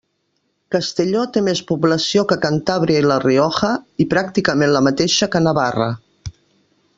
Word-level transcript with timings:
Castelló 0.75 1.25
té 1.35 1.43
més 1.47 1.61
població 1.71 2.23
que 2.31 2.37
Cantàbria 2.45 3.03
i 3.03 3.07
La 3.11 3.19
Rioja 3.25 3.69
i 4.05 4.09
pràcticament 4.15 4.75
la 4.77 4.83
mateixa 4.89 5.29
que 5.37 5.43
Navarra. 5.51 5.91